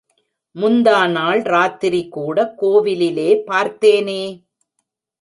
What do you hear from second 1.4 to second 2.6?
ராத்திரி கூட